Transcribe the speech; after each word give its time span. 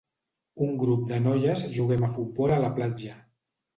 Un 0.67 0.71
grup 0.83 1.03
de 1.11 1.19
noies 1.27 1.61
juguem 1.75 2.07
a 2.07 2.09
futbol 2.17 2.55
a 2.57 2.59
la 2.65 2.73
platja. 2.81 3.19